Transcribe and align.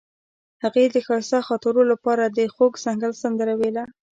هغې 0.63 0.85
د 0.93 0.97
ښایسته 1.05 1.39
خاطرو 1.47 1.81
لپاره 1.91 2.23
د 2.27 2.39
خوږ 2.53 2.73
ځنګل 2.85 3.11
سندره 3.23 3.53
ویله. 3.59 3.83